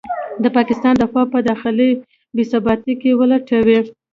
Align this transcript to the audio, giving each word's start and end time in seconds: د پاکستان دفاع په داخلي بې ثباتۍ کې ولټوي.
د 0.43 0.45
پاکستان 0.57 0.93
دفاع 0.97 1.25
په 1.33 1.39
داخلي 1.49 1.89
بې 2.35 2.43
ثباتۍ 2.51 2.93
کې 3.01 3.17
ولټوي. 3.19 3.79